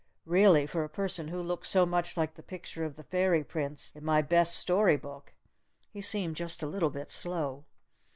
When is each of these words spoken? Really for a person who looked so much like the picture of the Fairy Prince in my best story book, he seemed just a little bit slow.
Really 0.25 0.65
for 0.65 0.83
a 0.83 0.89
person 0.89 1.27
who 1.27 1.39
looked 1.39 1.67
so 1.67 1.85
much 1.85 2.17
like 2.17 2.33
the 2.33 2.41
picture 2.41 2.83
of 2.83 2.95
the 2.95 3.03
Fairy 3.03 3.43
Prince 3.43 3.93
in 3.93 4.03
my 4.03 4.23
best 4.23 4.55
story 4.55 4.97
book, 4.97 5.31
he 5.93 6.01
seemed 6.01 6.35
just 6.35 6.63
a 6.63 6.65
little 6.65 6.89
bit 6.89 7.11
slow. 7.11 7.65